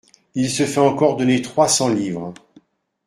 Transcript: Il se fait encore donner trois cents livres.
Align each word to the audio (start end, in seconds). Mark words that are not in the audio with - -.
Il 0.33 0.49
se 0.49 0.65
fait 0.65 0.79
encore 0.79 1.15
donner 1.15 1.43
trois 1.43 1.67
cents 1.67 1.87
livres. 1.93 2.33